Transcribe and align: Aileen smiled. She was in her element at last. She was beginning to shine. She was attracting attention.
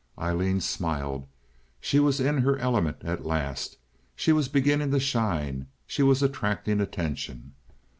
Aileen 0.17 0.59
smiled. 0.61 1.27
She 1.79 1.99
was 1.99 2.19
in 2.19 2.39
her 2.39 2.57
element 2.57 2.97
at 3.03 3.23
last. 3.23 3.77
She 4.15 4.31
was 4.31 4.47
beginning 4.49 4.89
to 4.89 4.99
shine. 4.99 5.67
She 5.85 6.01
was 6.01 6.23
attracting 6.23 6.81
attention. 6.81 7.53